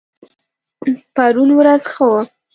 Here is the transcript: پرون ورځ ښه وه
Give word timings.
پرون 1.15 1.49
ورځ 1.59 1.81
ښه 1.93 2.05
وه 2.11 2.21